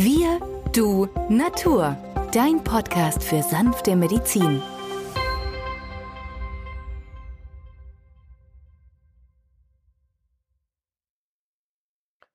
[0.00, 0.38] Wir,
[0.72, 1.96] du, Natur.
[2.32, 4.62] Dein Podcast für sanfte Medizin.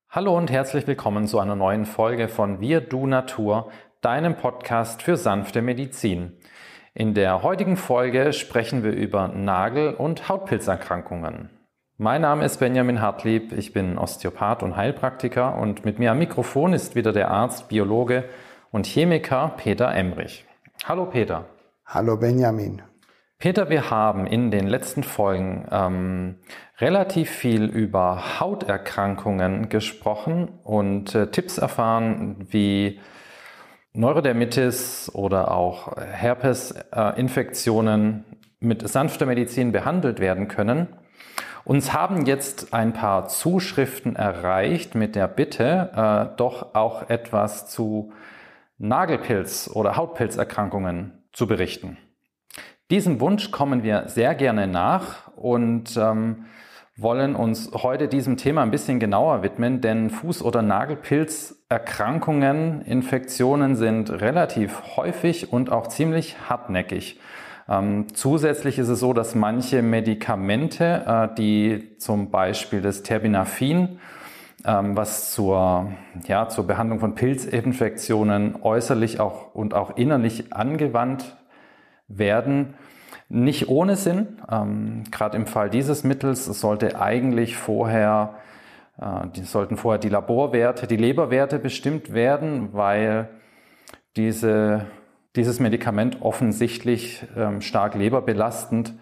[0.09, 3.71] Hallo und herzlich willkommen zu einer neuen Folge von Wir, du, Natur,
[4.01, 6.33] deinem Podcast für sanfte Medizin.
[6.93, 11.49] In der heutigen Folge sprechen wir über Nagel- und Hautpilzerkrankungen.
[11.99, 16.73] Mein Name ist Benjamin Hartlieb, ich bin Osteopath und Heilpraktiker und mit mir am Mikrofon
[16.73, 18.23] ist wieder der Arzt, Biologe
[18.71, 20.43] und Chemiker Peter Emrich.
[20.85, 21.45] Hallo Peter.
[21.85, 22.81] Hallo Benjamin.
[23.37, 26.39] Peter, wir haben in den letzten Folgen ähm,
[26.79, 32.99] relativ viel über Hauterkrankungen gesprochen und äh, Tipps erfahren, wie
[33.93, 38.25] Neurodermitis oder auch Herpesinfektionen
[38.59, 40.87] mit sanfter Medizin behandelt werden können.
[41.65, 48.11] Uns haben jetzt ein paar Zuschriften erreicht mit der Bitte, äh, doch auch etwas zu
[48.79, 51.95] Nagelpilz- oder Hautpilzerkrankungen zu berichten.
[52.91, 56.47] Diesem Wunsch kommen wir sehr gerne nach und ähm,
[56.97, 64.11] wollen uns heute diesem Thema ein bisschen genauer widmen, denn Fuß- oder Nagelpilzerkrankungen, Infektionen sind
[64.11, 67.21] relativ häufig und auch ziemlich hartnäckig.
[67.67, 73.99] Ähm, zusätzlich ist es so, dass manche Medikamente, äh, die zum Beispiel das Terbinafin,
[74.65, 75.91] ähm, was zur,
[76.27, 81.35] ja, zur Behandlung von Pilzinfektionen äußerlich auch und auch innerlich angewandt
[82.07, 82.75] werden,
[83.29, 84.39] nicht ohne Sinn.
[84.49, 88.35] Ähm, Gerade im Fall dieses Mittels sollte eigentlich vorher,
[88.99, 93.29] äh, die sollten vorher die Laborwerte, die Leberwerte bestimmt werden, weil
[94.15, 94.85] diese,
[95.35, 98.93] dieses Medikament offensichtlich ähm, stark leberbelastend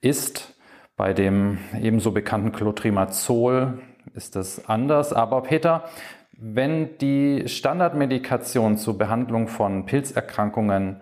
[0.00, 0.54] ist.
[0.96, 3.78] Bei dem ebenso bekannten Clotrimazol
[4.14, 5.12] ist das anders.
[5.12, 5.84] Aber Peter,
[6.32, 11.00] wenn die Standardmedikation zur Behandlung von Pilzerkrankungen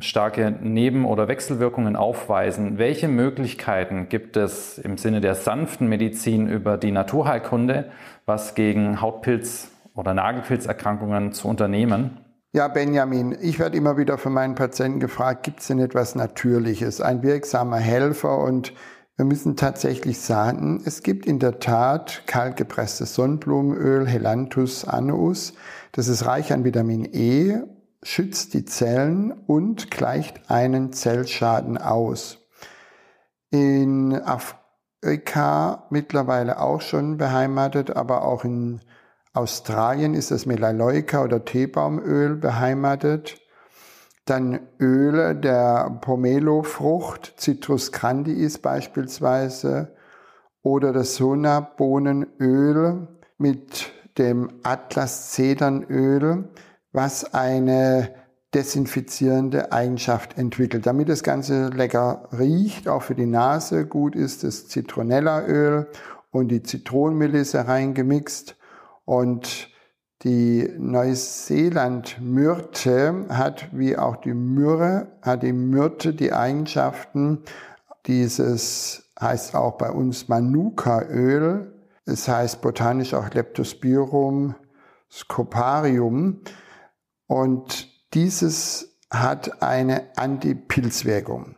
[0.00, 2.78] starke Neben- oder Wechselwirkungen aufweisen.
[2.78, 7.90] Welche Möglichkeiten gibt es im Sinne der sanften Medizin über die Naturheilkunde,
[8.24, 12.18] was gegen Hautpilz- oder Nagelpilzerkrankungen zu unternehmen?
[12.56, 17.02] Ja, Benjamin, ich werde immer wieder von meinen Patienten gefragt, gibt es denn etwas Natürliches,
[17.02, 18.38] ein wirksamer Helfer?
[18.38, 18.72] Und
[19.16, 25.52] wir müssen tatsächlich sagen, es gibt in der Tat kaltgepresstes Sonnenblumenöl, Helanthus annuus.
[25.92, 27.60] Das ist reich an Vitamin E
[28.02, 32.38] schützt die Zellen und gleicht einen Zellschaden aus.
[33.50, 38.80] In Afrika mittlerweile auch schon beheimatet, aber auch in
[39.36, 43.40] Australien ist das Melaleuca oder Teebaumöl beheimatet.
[44.24, 49.94] Dann Öle der Pomelo-Frucht, Citrus grandiis beispielsweise,
[50.62, 53.06] oder das Sonabohnenöl
[53.38, 56.48] mit dem Atlas-Zedernöl
[56.96, 58.14] was eine
[58.54, 60.86] desinfizierende Eigenschaft entwickelt.
[60.86, 65.88] Damit das Ganze lecker riecht, auch für die Nase gut ist, das Zitronellaöl
[66.30, 68.56] und die Zitronenmelisse reingemixt.
[69.06, 69.70] Und
[70.22, 77.44] die Neuseeland-Myrte hat, wie auch die Myrrhe, hat die Myrte die Eigenschaften
[78.06, 81.72] dieses, heißt auch bei uns Manuka-Öl,
[82.04, 84.54] es heißt botanisch auch Leptospirum
[85.10, 86.42] scoparium,
[87.26, 91.56] und dieses hat eine Antipilzwirkung.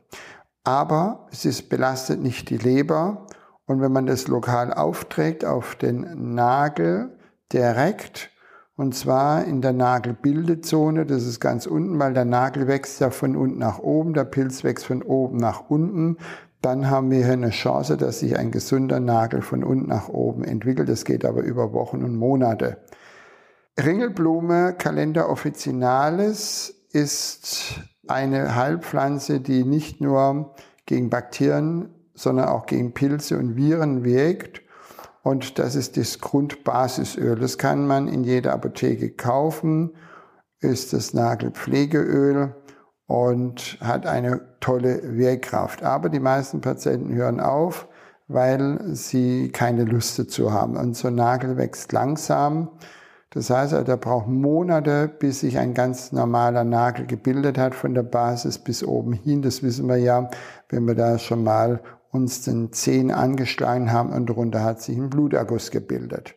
[0.65, 3.27] Aber es ist belastet nicht die Leber.
[3.67, 7.18] Und wenn man das lokal aufträgt auf den Nagel
[7.53, 8.31] direkt,
[8.77, 13.35] und zwar in der Nagelbildezone, das ist ganz unten, weil der Nagel wächst ja von
[13.37, 16.19] unten nach oben, der Pilz wächst von oben nach unten,
[16.63, 20.45] dann haben wir hier eine Chance, dass sich ein gesunder Nagel von unten nach oben
[20.45, 20.89] entwickelt.
[20.89, 22.79] Das geht aber über Wochen und Monate.
[23.79, 30.55] Ringelblume Calendar officinalis ist eine Heilpflanze, die nicht nur
[30.87, 34.63] gegen Bakterien, sondern auch gegen Pilze und Viren wirkt.
[35.23, 37.39] Und das ist das Grundbasisöl.
[37.39, 39.93] Das kann man in jeder Apotheke kaufen,
[40.61, 42.55] ist das Nagelpflegeöl
[43.07, 45.83] und hat eine tolle Wirkkraft.
[45.83, 47.89] Aber die meisten Patienten hören auf,
[48.29, 50.77] weil sie keine Lust dazu haben.
[50.77, 52.71] Und so Nagel wächst langsam.
[53.31, 57.95] Das heißt, also, der braucht Monate, bis sich ein ganz normaler Nagel gebildet hat, von
[57.95, 59.43] der Basis bis oben hin.
[59.43, 60.31] Das wissen wir ja,
[60.71, 65.11] wenn wir da schon mal uns den Zehen angeschlagen haben und darunter hat sich ein
[65.11, 66.35] Bluterguss gebildet.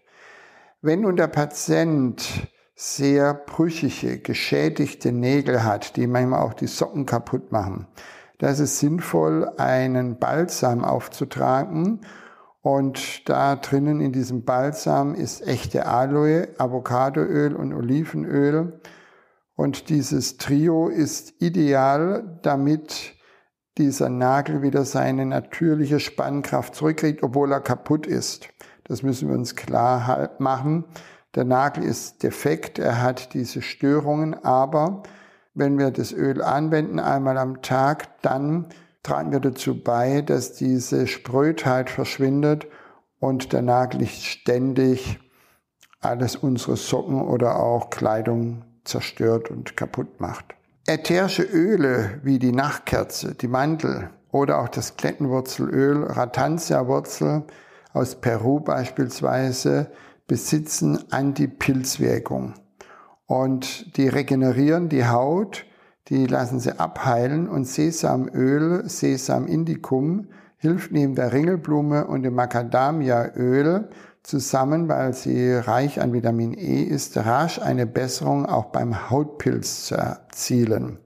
[0.82, 7.52] Wenn nun der Patient sehr brüchige, geschädigte Nägel hat, die manchmal auch die Socken kaputt
[7.52, 7.88] machen,
[8.40, 12.02] da ist es sinnvoll, einen Balsam aufzutragen
[12.64, 18.80] Und da drinnen in diesem Balsam ist echte Aloe, Avocadoöl und Olivenöl.
[19.56, 23.16] Und dieses Trio ist ideal, damit
[23.82, 28.48] dieser Nagel wieder seine natürliche Spannkraft zurückkriegt, obwohl er kaputt ist.
[28.84, 30.86] Das müssen wir uns klar machen.
[31.34, 35.02] Der Nagel ist defekt, er hat diese Störungen, aber
[35.56, 38.68] wenn wir das Öl anwenden einmal am Tag, dann
[39.02, 42.68] tragen wir dazu bei, dass diese Sprödheit verschwindet
[43.20, 45.20] und der Nagel nicht ständig
[46.02, 50.56] alles unsere Socken oder auch Kleidung zerstört und kaputt macht.
[50.88, 57.44] Ätherische Öle wie die Nachtkerze, die Mandel oder auch das Klettenwurzelöl, Ratantia-Wurzel
[57.94, 59.92] aus Peru beispielsweise,
[60.26, 62.56] besitzen Antipilzwirkung.
[63.28, 65.66] Und die regenerieren die Haut,
[66.08, 73.90] die lassen sie abheilen und Sesamöl, Sesam indicum, hilft neben der Ringelblume und dem Macadamiaöl
[74.24, 79.96] zusammen, weil sie reich an Vitamin E ist, rasch eine Besserung auch beim Hautpilz zu
[79.96, 81.00] erzielen.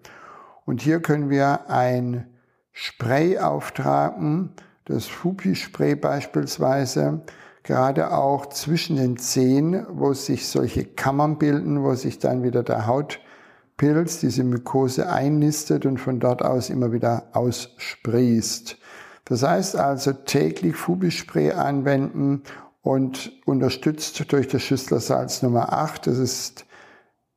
[0.66, 2.28] Und hier können wir ein
[2.72, 4.52] Spray auftragen,
[4.86, 7.22] das Fupi-Spray beispielsweise,
[7.64, 12.86] gerade auch zwischen den Zehen, wo sich solche Kammern bilden, wo sich dann wieder der
[12.86, 18.78] Hautpilz, diese Mykose einnistet und von dort aus immer wieder aussprießt.
[19.26, 22.44] Das heißt also täglich Fubi-Spray anwenden
[22.86, 26.06] und unterstützt durch das Schüsslersalz Nummer 8.
[26.06, 26.68] Das ist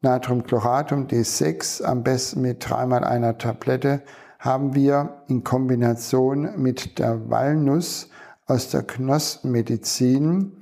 [0.02, 4.02] Natriumchloratum D6, am besten mit dreimal einer Tablette,
[4.38, 8.10] haben wir in Kombination mit der Walnuss
[8.44, 10.52] aus der Knospenmedizin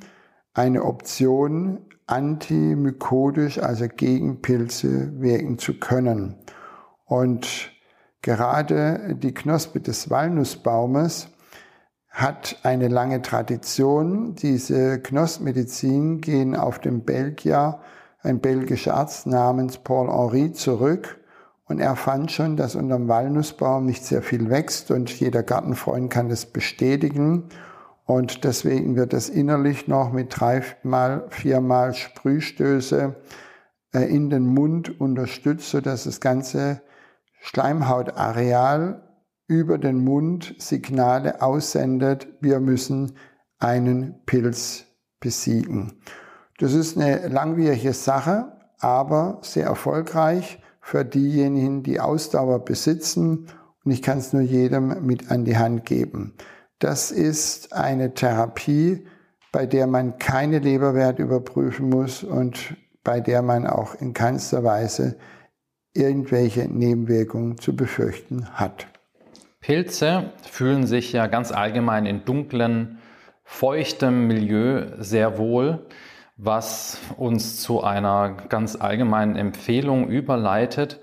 [0.55, 6.37] eine Option, antimykodisch, also gegen Pilze wirken zu können.
[7.07, 7.73] Und
[8.23, 11.27] gerade die Knospe des Walnussbaumes
[12.17, 14.35] hat eine lange Tradition.
[14.37, 17.79] Diese Knospenmedizin gehen auf den Belgier,
[18.23, 21.21] ein belgischer Arzt namens Paul Henry zurück.
[21.67, 26.11] Und er fand schon, dass unter dem Walnussbaum nicht sehr viel wächst und jeder Gartenfreund
[26.11, 27.51] kann das bestätigen.
[28.07, 33.15] Und deswegen wird das innerlich noch mit dreimal, viermal Sprühstöße
[33.93, 36.81] äh, in den Mund unterstützt, sodass das ganze
[37.43, 39.06] Schleimhautareal
[39.47, 43.13] über den Mund Signale aussendet, wir müssen
[43.59, 44.85] einen Pilz
[45.21, 46.01] besiegen.
[46.59, 53.47] Das ist eine langwierige Sache, aber sehr erfolgreich für diejenigen, die Ausdauer besitzen.
[53.85, 56.35] Und ich kann es nur jedem mit an die Hand geben.
[56.79, 59.07] Das ist eine Therapie,
[59.53, 65.17] bei der man keine Leberwert überprüfen muss und bei der man auch in keinster Weise
[65.95, 68.87] irgendwelche Nebenwirkungen zu befürchten hat.
[69.67, 72.99] Pilze fühlen sich ja ganz allgemein in dunklen,
[73.43, 75.85] feuchtem Milieu sehr wohl,
[76.37, 81.01] was uns zu einer ganz allgemeinen Empfehlung überleitet,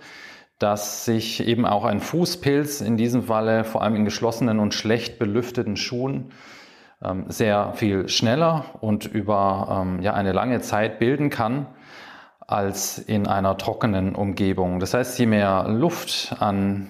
[0.59, 5.19] dass sich eben auch ein Fußpilz in diesem Falle vor allem in geschlossenen und schlecht
[5.19, 6.31] belüfteten Schuhen
[7.03, 11.65] ähm, sehr viel schneller und über ähm, ja, eine lange Zeit bilden kann
[12.39, 14.79] als in einer trockenen Umgebung.
[14.79, 16.87] Das heißt, je mehr Luft an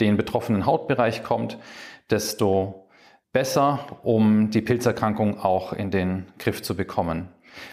[0.00, 1.58] den betroffenen Hautbereich kommt,
[2.10, 2.88] desto
[3.32, 7.28] besser, um die Pilzerkrankung auch in den Griff zu bekommen.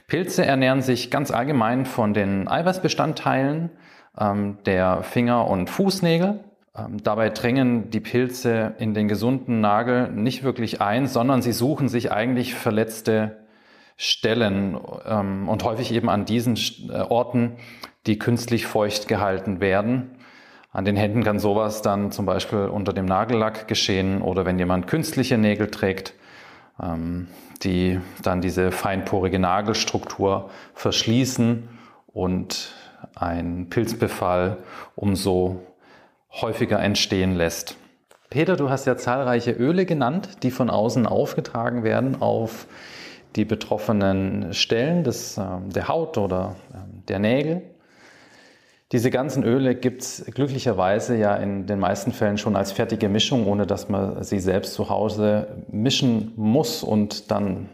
[0.08, 3.72] Pilze ernähren sich ganz allgemein von den Eiweißbestandteilen
[4.18, 6.44] ähm, der Finger- und Fußnägel.
[6.76, 11.90] Ähm, dabei dringen die Pilze in den gesunden Nagel nicht wirklich ein, sondern sie suchen
[11.90, 13.38] sich eigentlich verletzte
[13.98, 16.58] Stellen ähm, und häufig eben an diesen
[16.90, 17.58] äh, Orten,
[18.08, 20.18] die künstlich feucht gehalten werden.
[20.72, 24.88] An den Händen kann sowas dann zum Beispiel unter dem Nagellack geschehen oder wenn jemand
[24.88, 26.14] künstliche Nägel trägt,
[26.82, 27.28] ähm,
[27.64, 31.68] die dann diese feinporige Nagelstruktur verschließen
[32.08, 32.74] und
[33.16, 34.58] ein Pilzbefall
[34.96, 35.62] umso
[36.32, 37.76] häufiger entstehen lässt.
[38.30, 42.66] Peter, du hast ja zahlreiche Öle genannt, die von außen aufgetragen werden auf
[43.36, 47.62] die betroffenen Stellen des, ähm, der Haut oder ähm, der Nägel.
[48.92, 53.48] Diese ganzen Öle gibt es glücklicherweise ja in den meisten Fällen schon als fertige Mischung,
[53.48, 57.70] ohne dass man sie selbst zu Hause mischen muss und dann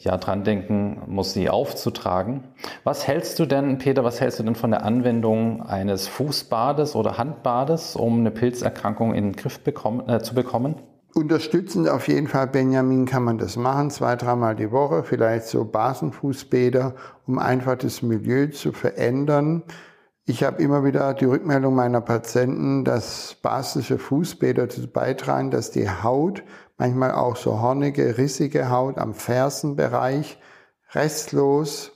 [0.00, 2.44] ja dran denken muss, sie aufzutragen.
[2.82, 7.16] Was hältst du denn, Peter, was hältst du denn von der Anwendung eines Fußbades oder
[7.16, 10.74] Handbades, um eine Pilzerkrankung in den Griff bekommen, äh, zu bekommen?
[11.14, 15.64] Unterstützend auf jeden Fall, Benjamin, kann man das machen, zwei, dreimal die Woche, vielleicht so
[15.64, 16.94] Basenfußbäder,
[17.26, 19.62] um einfach das Milieu zu verändern.
[20.30, 25.88] Ich habe immer wieder die Rückmeldung meiner Patienten, dass basische Fußbäder dazu beitragen, dass die
[25.88, 26.42] Haut
[26.76, 30.38] manchmal auch so hornige, rissige Haut am Fersenbereich
[30.92, 31.92] restlos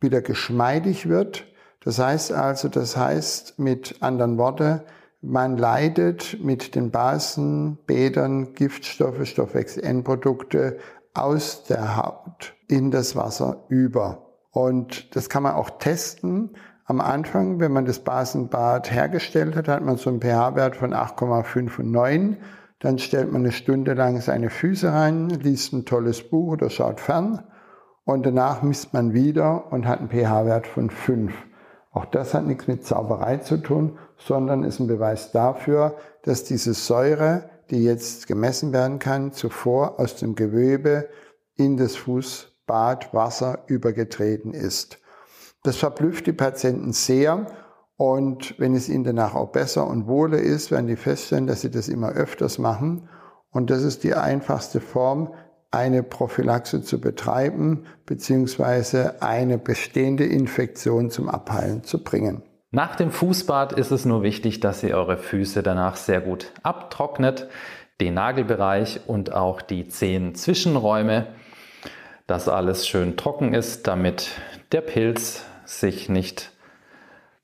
[0.00, 1.46] wieder geschmeidig wird.
[1.78, 4.80] Das heißt also, das heißt mit anderen Worten,
[5.20, 10.78] man leidet mit den Basenbädern Giftstoffe, Stoffwechsel-Endprodukte
[11.14, 14.26] aus der Haut in das Wasser über.
[14.50, 16.56] Und das kann man auch testen.
[16.88, 21.80] Am Anfang, wenn man das Basenbad hergestellt hat, hat man so einen pH-Wert von 8,5
[21.80, 22.36] und 9.
[22.78, 27.00] Dann stellt man eine Stunde lang seine Füße rein, liest ein tolles Buch oder schaut
[27.00, 27.42] fern.
[28.04, 31.32] Und danach misst man wieder und hat einen pH-Wert von 5.
[31.90, 36.72] Auch das hat nichts mit Zauberei zu tun, sondern ist ein Beweis dafür, dass diese
[36.72, 41.08] Säure, die jetzt gemessen werden kann, zuvor aus dem Gewebe
[41.56, 45.00] in das Fußbadwasser übergetreten ist.
[45.66, 47.46] Das verblüfft die Patienten sehr
[47.96, 51.72] und wenn es ihnen danach auch besser und wohler ist, werden die feststellen, dass sie
[51.72, 53.08] das immer öfters machen.
[53.50, 55.34] Und das ist die einfachste Form,
[55.72, 62.42] eine Prophylaxe zu betreiben, beziehungsweise eine bestehende Infektion zum Abheilen zu bringen.
[62.70, 67.48] Nach dem Fußbad ist es nur wichtig, dass ihr eure Füße danach sehr gut abtrocknet,
[68.00, 71.26] den Nagelbereich und auch die Zehen-Zwischenräume,
[72.28, 74.30] dass alles schön trocken ist, damit
[74.70, 76.50] der Pilz sich nicht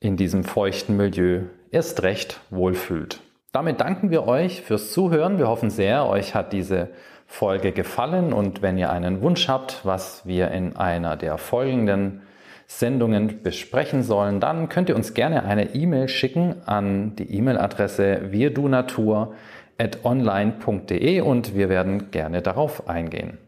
[0.00, 3.20] in diesem feuchten Milieu erst recht wohlfühlt.
[3.52, 5.38] Damit danken wir euch fürs Zuhören.
[5.38, 6.88] Wir hoffen sehr, euch hat diese
[7.26, 12.22] Folge gefallen und wenn ihr einen Wunsch habt, was wir in einer der folgenden
[12.66, 21.20] Sendungen besprechen sollen, dann könnt ihr uns gerne eine E-Mail schicken an die E-Mail-Adresse wirdunatur@online.de
[21.20, 23.38] und wir werden gerne darauf eingehen.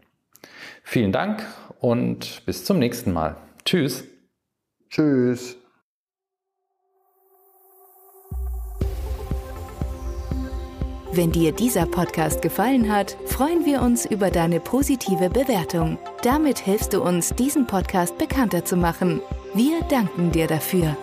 [0.82, 1.42] Vielen Dank
[1.80, 3.36] und bis zum nächsten Mal.
[3.64, 4.13] Tschüss.
[4.94, 5.56] Tschüss.
[11.10, 15.98] Wenn dir dieser Podcast gefallen hat, freuen wir uns über deine positive Bewertung.
[16.22, 19.20] Damit hilfst du uns, diesen Podcast bekannter zu machen.
[19.52, 20.96] Wir danken dir dafür.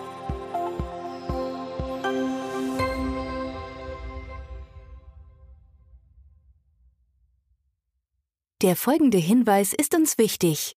[8.62, 10.76] Der folgende Hinweis ist uns wichtig.